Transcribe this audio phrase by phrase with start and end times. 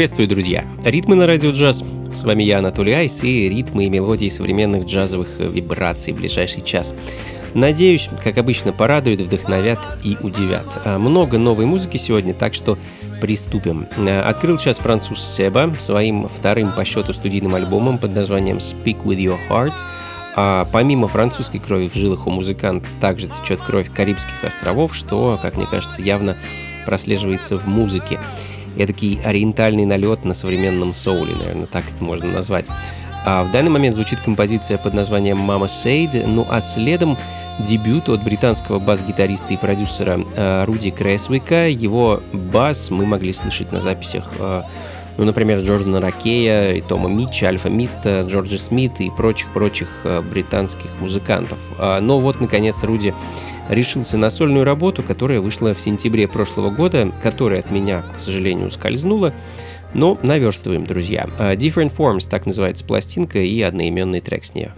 [0.00, 0.64] Приветствую, друзья!
[0.82, 1.84] Ритмы на радио джаз.
[2.10, 6.94] С вами я, Анатолий Айс, и ритмы и мелодии современных джазовых вибраций в ближайший час.
[7.52, 10.64] Надеюсь, как обычно, порадуют, вдохновят и удивят.
[10.86, 12.78] А, много новой музыки сегодня, так что
[13.20, 13.88] приступим.
[13.98, 19.18] А, открыл сейчас француз Себа своим вторым по счету студийным альбомом под названием «Speak with
[19.18, 19.74] your heart».
[20.34, 25.58] А помимо французской крови в жилах у музыканта также течет кровь Карибских островов, что, как
[25.58, 26.38] мне кажется, явно
[26.86, 28.18] прослеживается в музыке
[28.76, 32.66] эдакий ориентальный налет на современном соуле, наверное, так это можно назвать.
[33.26, 37.18] А в данный момент звучит композиция под названием «Mama Said», ну а следом
[37.58, 41.68] дебют от британского бас-гитариста и продюсера э, Руди Кресвика.
[41.68, 44.62] Его бас мы могли слышать на записях э,
[45.20, 50.88] ну, например, Джордана Ракея, и Тома Митча, Альфа Миста, Джорджа Смита и прочих-прочих э, британских
[51.00, 51.58] музыкантов.
[51.78, 53.12] А, но вот, наконец, Руди
[53.70, 58.66] решился на сольную работу, которая вышла в сентябре прошлого года, которая от меня, к сожалению,
[58.66, 59.32] ускользнула.
[59.94, 61.28] Но наверстываем, друзья.
[61.38, 64.72] А, Different Forms, так называется пластинка и одноименный трек с нее.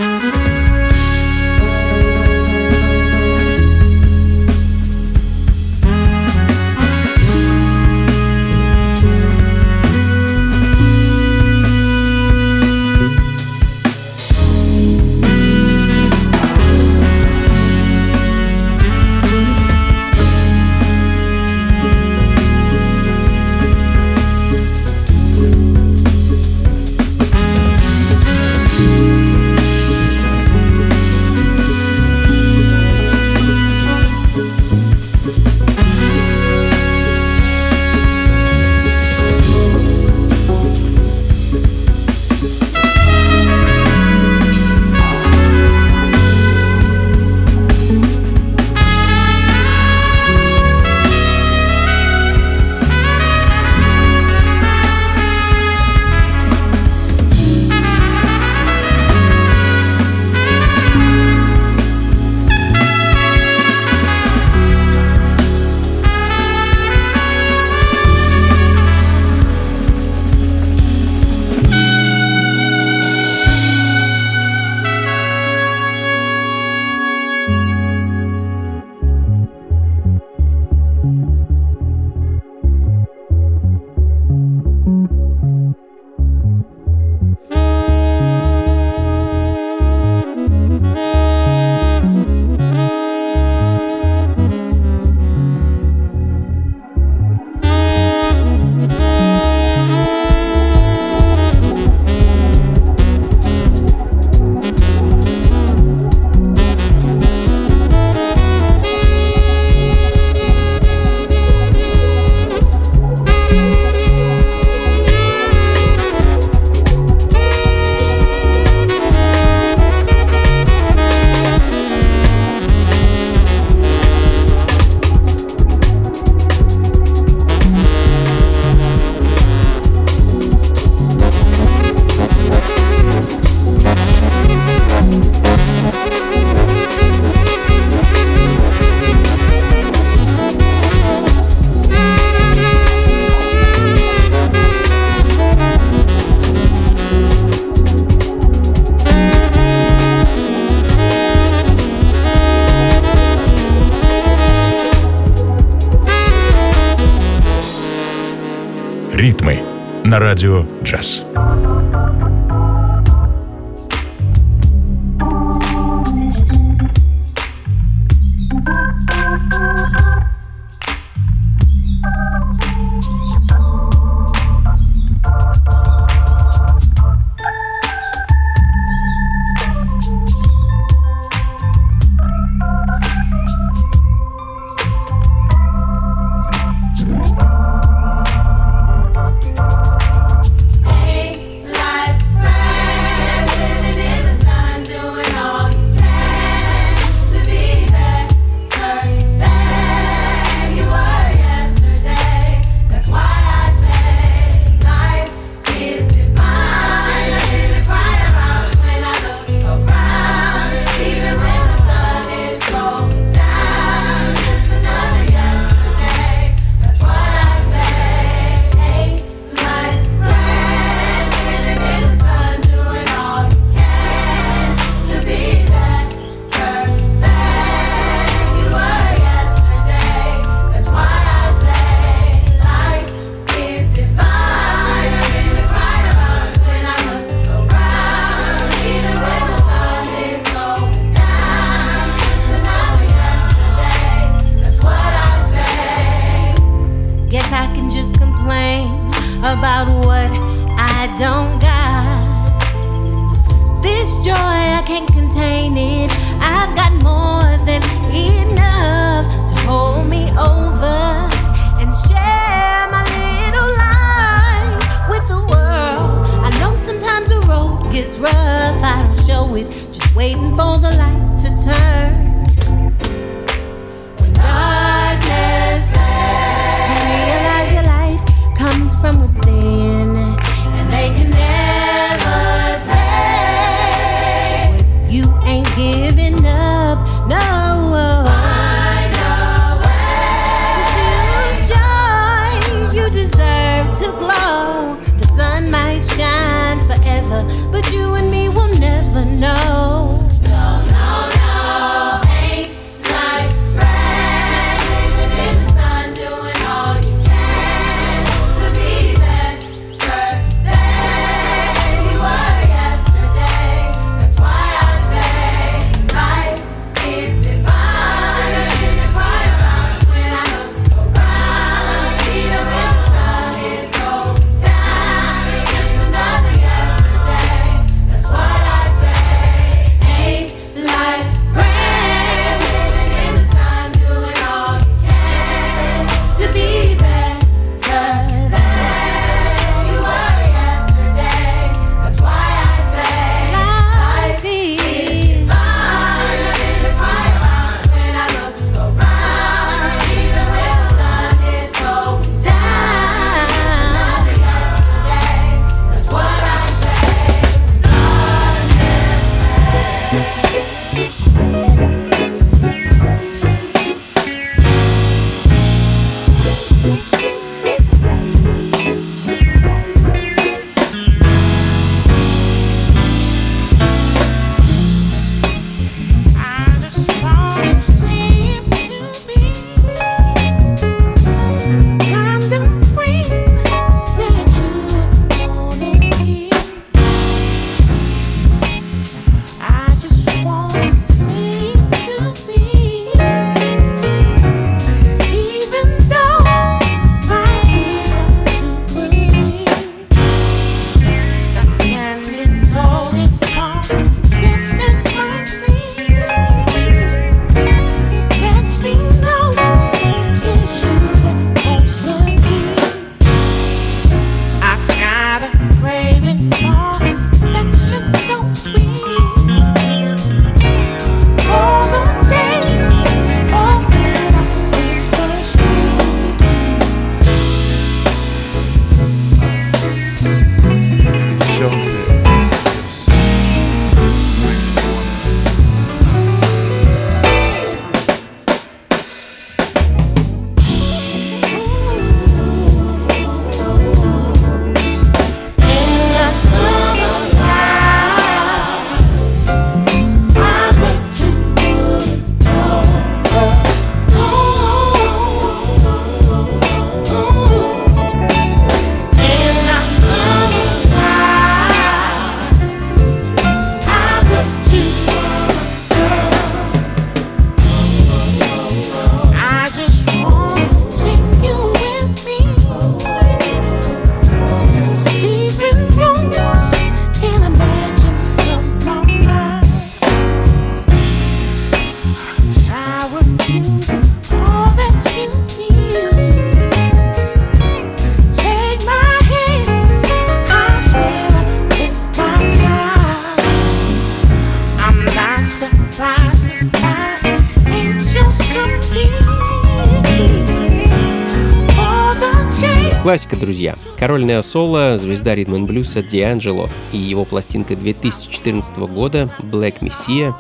[503.42, 503.74] Друзья.
[503.98, 510.32] Король Нео Соло, звезда ритм блюза Дианджело и его пластинка 2014 года Black Messiah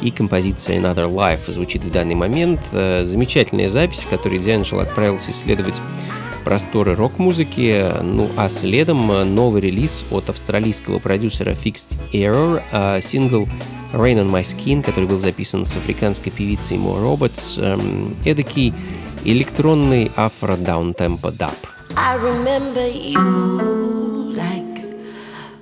[0.00, 2.60] и композиция Another Life звучит в данный момент.
[2.72, 5.80] Э, замечательная запись, в которой Дианджело отправился исследовать
[6.44, 7.86] просторы рок-музыки.
[8.02, 13.46] Ну а следом новый релиз от австралийского продюсера Fixed Error, а сингл
[13.92, 17.62] Rain on My Skin, который был записан с африканской певицей Mo Roberts.
[17.62, 18.74] Эм, эдакий
[19.24, 21.54] электронный афро-даунтемпо даб.
[21.95, 24.85] I remember you like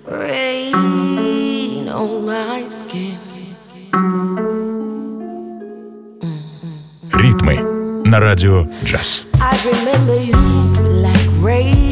[0.06, 3.16] rain on my skin.
[7.14, 7.56] Ритмы
[8.06, 9.26] на радио джаз.
[9.40, 10.38] I remember you
[11.02, 11.89] like rain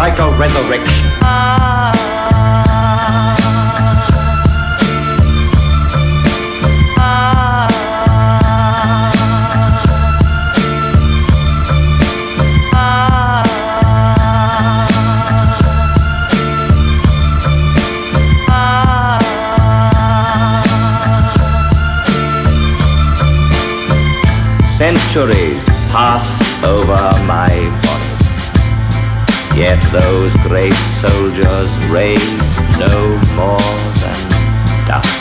[0.00, 1.10] like a resurrection.
[24.78, 27.09] Centuries passed over.
[29.70, 32.18] Yet those great soldiers rage
[32.76, 33.56] no more
[34.02, 34.18] than
[34.84, 35.20] dust.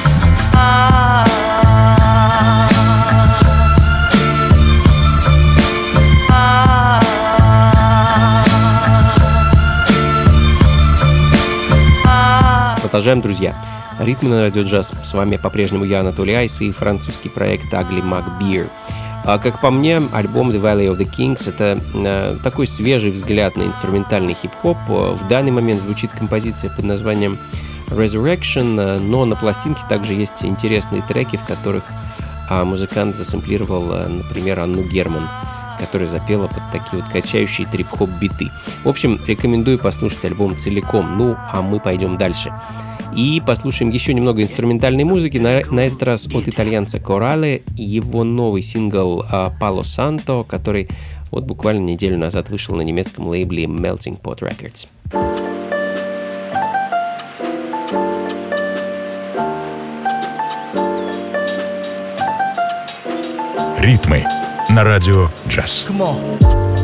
[12.81, 13.53] Продолжаем, друзья.
[13.99, 14.93] Ритмы на радио джаз.
[15.03, 18.67] С вами по-прежнему я, Анатолий Айс, и французский проект Ugly Mac Beer.
[19.25, 23.57] А как по мне, альбом The Valley of the Kings— это э, такой свежий взгляд
[23.57, 24.77] на инструментальный хип-хоп.
[24.87, 27.37] В данный момент звучит композиция под названием
[27.89, 31.83] Resurrection, э, но на пластинке также есть интересные треки, в которых
[32.49, 35.27] э, музыкант засэмплировал, э, например, Анну Герман
[35.79, 38.51] которая запела под такие вот качающие трип-хоп биты.
[38.83, 41.17] В общем, рекомендую послушать альбом целиком.
[41.17, 42.53] Ну, а мы пойдем дальше.
[43.15, 48.61] И послушаем еще немного инструментальной музыки, на, на этот раз от итальянца Корале, его новый
[48.61, 49.25] сингл
[49.59, 50.89] «Пало Санто», который
[51.31, 54.87] вот буквально неделю назад вышел на немецком лейбле Melting Pot Records.
[63.79, 64.23] Ритмы
[64.69, 65.85] на радио джаз.
[65.89, 66.78] Come on.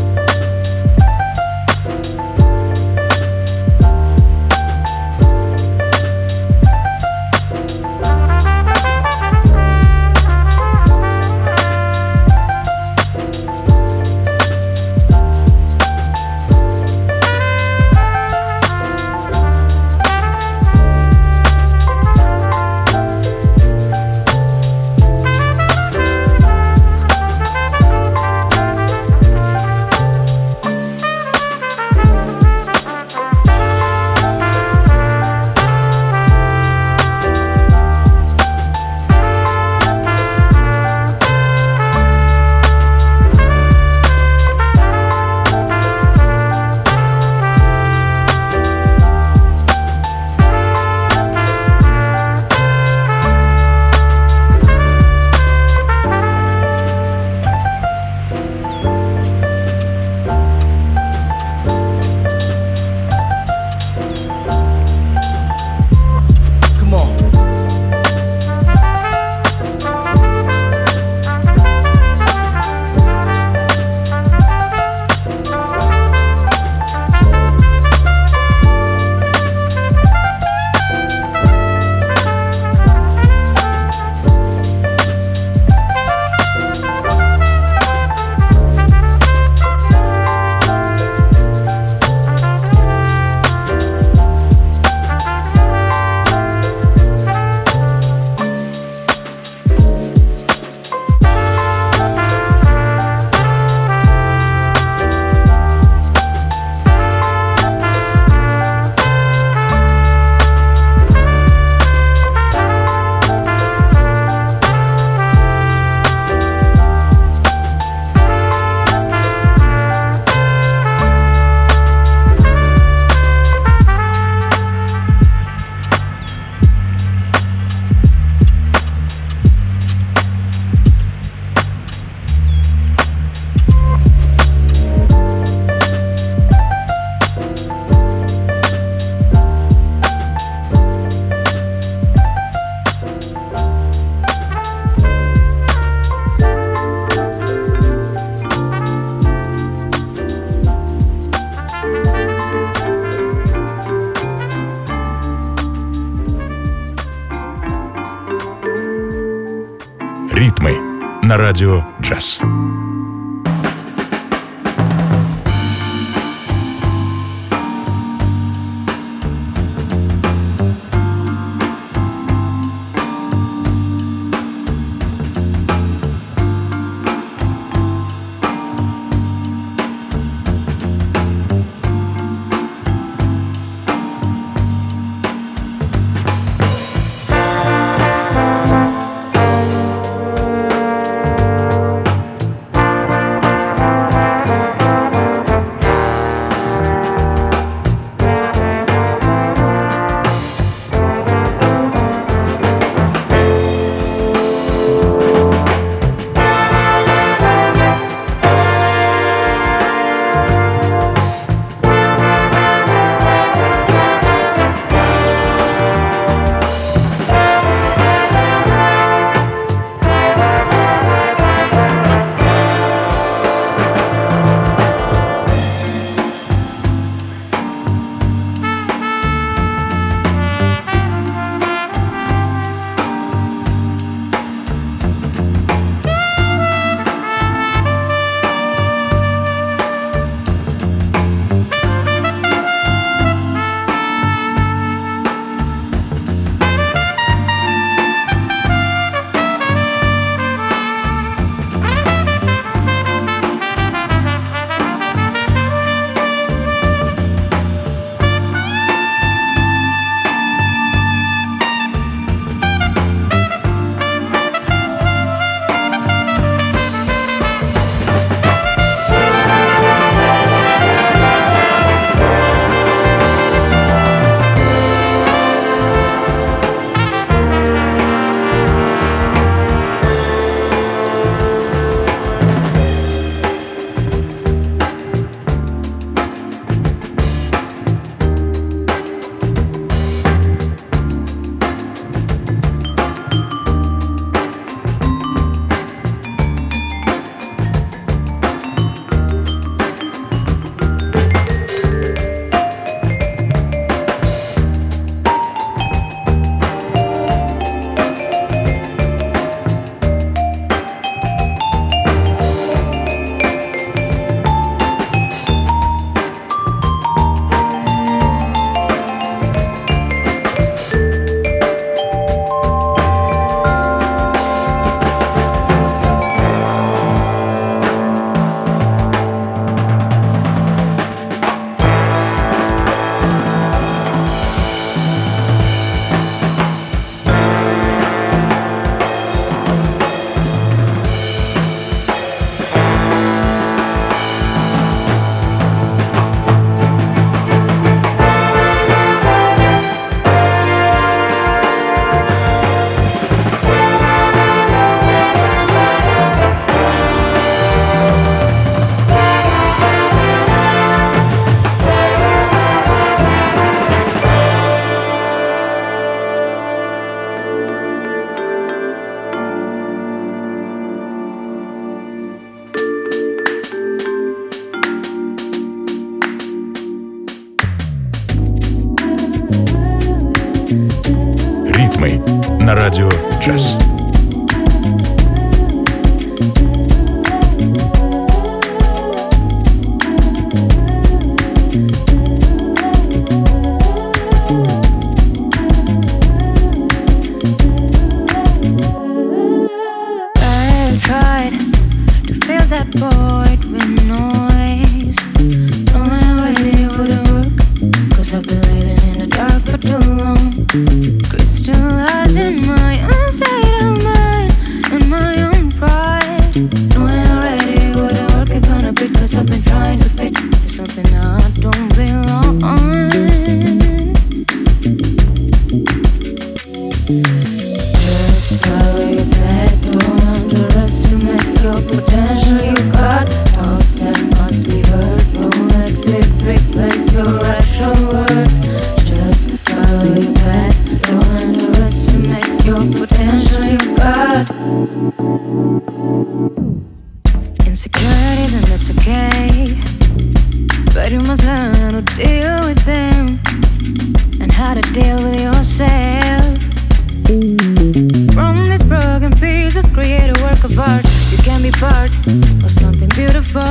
[462.64, 463.62] or something beautiful.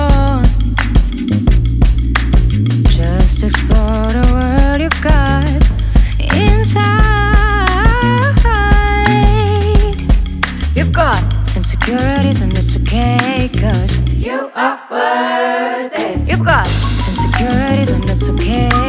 [2.90, 5.44] Just explore the world you've got
[6.34, 7.04] inside.
[10.76, 11.22] You've got
[11.56, 16.28] insecurities, and it's okay, cause you are worth.
[16.28, 16.66] You've got
[17.08, 18.83] insecurities, and it's okay.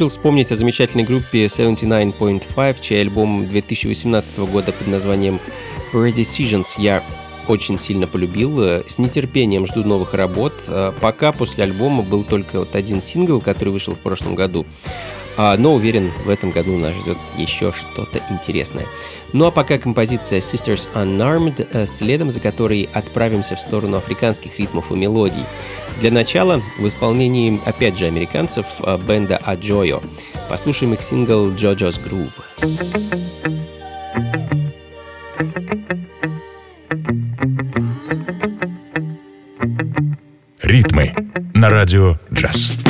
[0.00, 5.38] Решил вспомнить о замечательной группе 79.5, чей альбом 2018 года под названием
[5.92, 7.04] Predecisions я
[7.46, 8.58] очень сильно полюбил.
[8.86, 10.54] С нетерпением жду новых работ.
[11.02, 14.64] Пока после альбома был только вот один сингл, который вышел в прошлом году.
[15.36, 18.86] А, но уверен, в этом году нас ждет еще что-то интересное.
[19.32, 24.90] Ну а пока композиция Sisters Unarmed, э, следом за которой отправимся в сторону африканских ритмов
[24.90, 25.44] и мелодий.
[26.00, 30.00] Для начала в исполнении, опять же, американцев э, бенда Аджойо.
[30.48, 32.32] Послушаем их сингл «Jojo's Groove».
[40.62, 41.14] Ритмы
[41.54, 42.89] на радио «Джаз».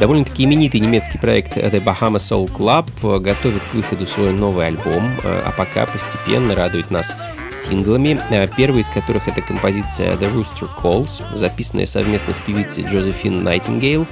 [0.00, 5.52] Довольно-таки именитый немецкий проект The Bahama Soul Club готовит к выходу свой новый альбом, а
[5.54, 7.14] пока постепенно радует нас
[7.64, 8.20] синглами,
[8.56, 14.06] первый из которых это композиция The Rooster Calls, записанная совместно с певицей Джозефин Найтингейл,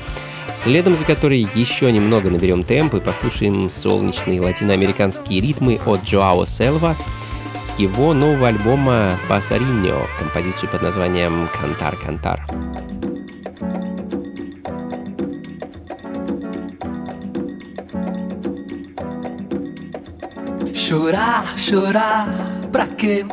[0.55, 6.97] следом за которой еще немного наберем темп и послушаем солнечные латиноамериканские ритмы от Джоао Селва
[7.55, 12.47] с его нового альбома «Пасариньо», композицию под названием «Кантар Кантар».
[20.75, 22.27] Chorar, chorar,
[22.72, 23.26] pra quê?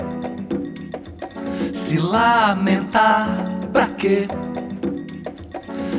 [1.73, 3.29] Se lamentar,
[3.73, 4.27] pra quê?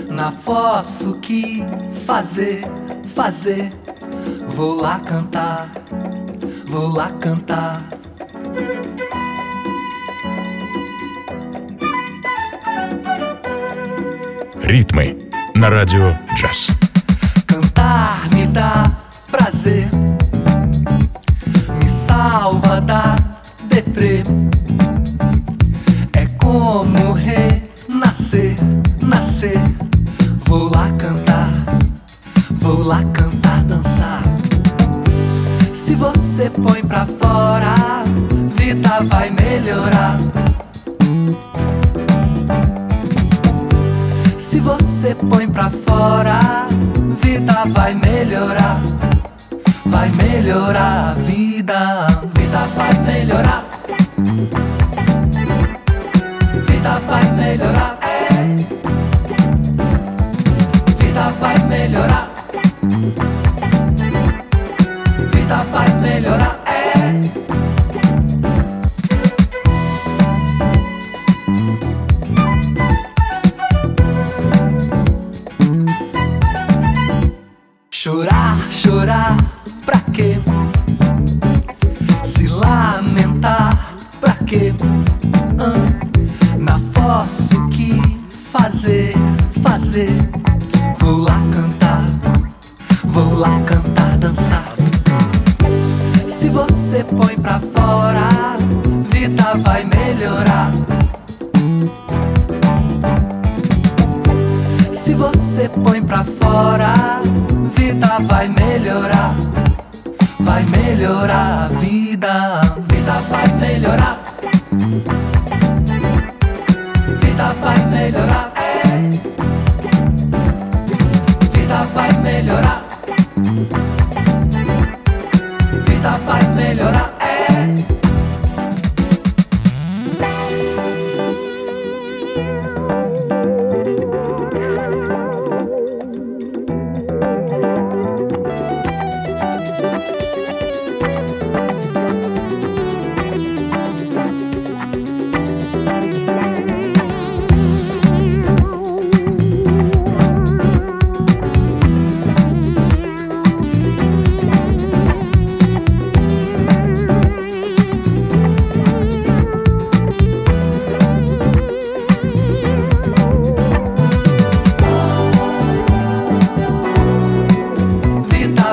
[0.10, 1.64] Na fossa o que
[2.06, 2.62] fazer,
[3.14, 3.70] fazer?
[4.50, 5.70] Vou lá cantar,
[6.66, 7.84] vou lá cantar.
[14.62, 15.18] Ритмы
[15.56, 16.68] на радио джаз.
[17.46, 18.92] Cantar me dá
[19.30, 19.90] prazer
[29.41, 29.61] Nascer.
[30.47, 31.51] Vou lá cantar,
[32.61, 34.23] vou lá cantar, dançar.
[35.73, 37.75] Se você põe pra fora,
[38.57, 40.19] vida vai melhorar.
[44.39, 46.67] Se você põe pra fora,
[47.23, 48.83] vida vai melhorar
[49.87, 53.65] vai melhorar a vida, vida vai melhorar.
[56.67, 58.00] Vida vai melhorar.
[66.19, 66.60] 流浪。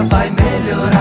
[0.02, 0.97] vai melhorar.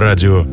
[0.00, 0.46] Радио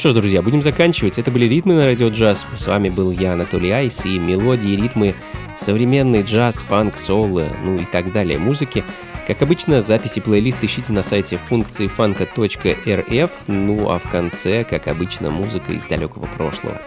[0.00, 1.18] что ж, друзья, будем заканчивать.
[1.18, 2.46] Это были ритмы на радио джаз.
[2.56, 5.14] С вами был я, Анатолий Айс, и мелодии, ритмы,
[5.58, 8.82] современный джаз, фанк, соло, ну и так далее музыки.
[9.26, 15.30] Как обычно, записи плейлист ищите на сайте функции фанка.рф, ну а в конце, как обычно,
[15.30, 16.80] музыка из далекого прошлого.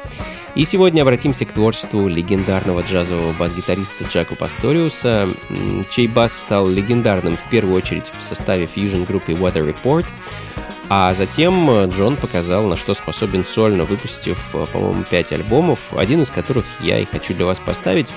[0.55, 5.29] И сегодня обратимся к творчеству легендарного джазового бас-гитариста Джаку Пасториуса,
[5.91, 10.05] чей бас стал легендарным в первую очередь в составе фьюжн-группы Weather Report,
[10.89, 16.21] а затем э, Джон показал, на что способен сольно, выпустив, э, по-моему, 5 альбомов, один
[16.21, 18.13] из которых я и хочу для вас поставить.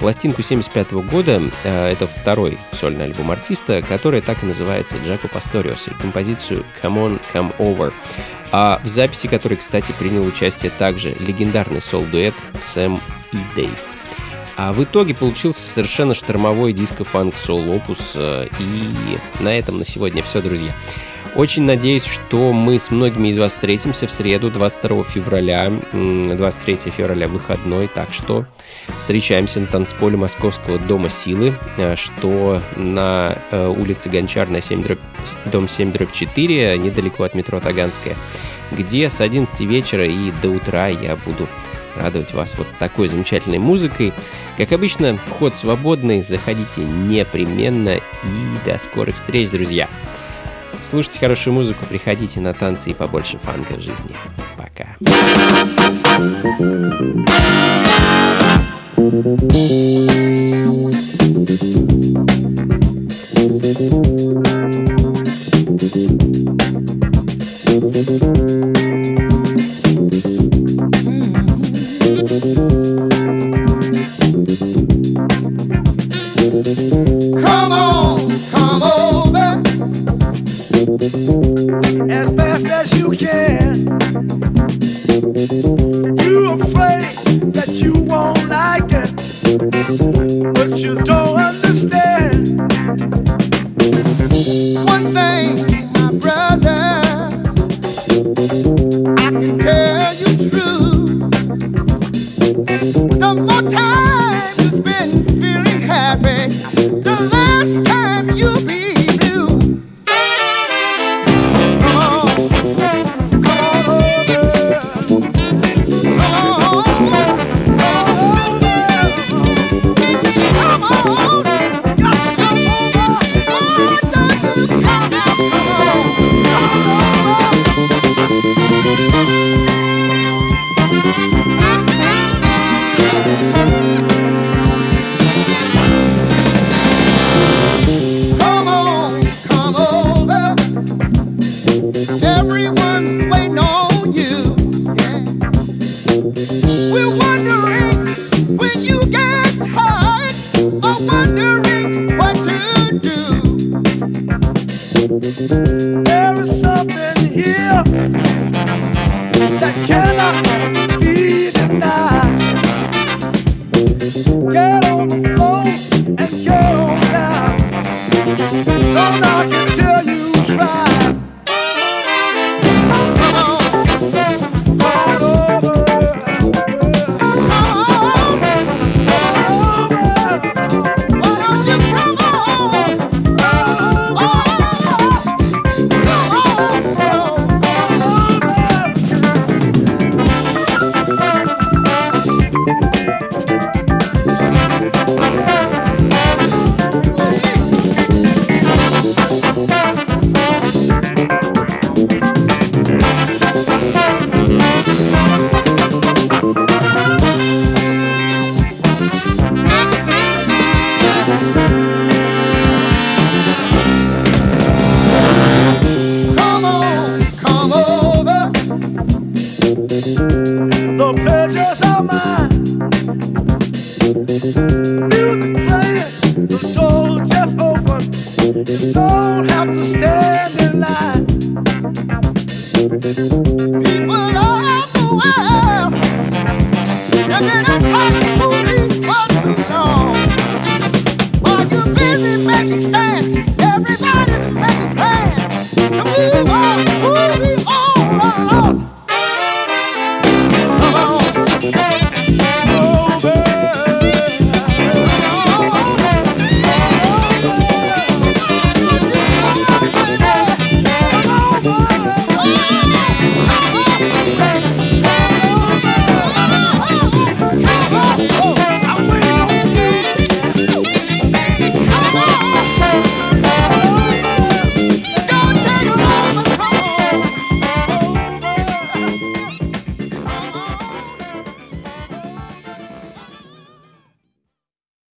[0.00, 5.88] Пластинку 75 года, э, это второй сольный альбом артиста, который так и называется Джако Пасториос,
[5.88, 7.92] и композицию Come On, Come Over.
[8.52, 13.02] А в записи которой, кстати, принял участие также легендарный сол-дуэт Сэм
[13.32, 13.84] и Дэйв.
[14.56, 20.72] А в итоге получился совершенно штормовой диско-фанк-сол-опус, и на этом на сегодня все, друзья.
[21.34, 25.70] Очень надеюсь, что мы с многими из вас встретимся в среду, 22 февраля.
[25.92, 28.44] 23 февраля выходной, так что
[28.98, 34.98] встречаемся на танцполе Московского Дома Силы, э, что на э, улице Гончарная, 7 дробь,
[35.46, 38.16] дом 7 дробь 4, недалеко от метро Таганская,
[38.72, 41.46] где с 11 вечера и до утра я буду
[41.96, 44.12] радовать вас вот такой замечательной музыкой.
[44.56, 48.00] Как обычно, вход свободный, заходите непременно и
[48.64, 49.88] до скорых встреч, друзья!
[50.82, 54.14] Слушайте хорошую музыку, приходите на танцы и побольше фанка в жизни.
[54.56, 54.96] Пока.
[61.40, 61.87] Come